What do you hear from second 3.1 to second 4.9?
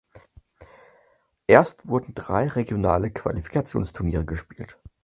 Qualifikationsturniere gespielt.